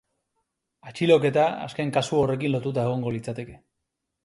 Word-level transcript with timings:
Atxiloketa 0.91 1.43
azken 1.67 1.93
kasu 1.99 2.19
horrekin 2.23 2.53
lotuta 2.57 2.89
egongo 2.89 3.17
litzateke. 3.19 3.63